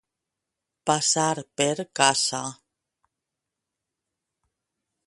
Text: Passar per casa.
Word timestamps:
Passar 0.89 1.35
per 1.61 1.85
casa. 2.01 2.41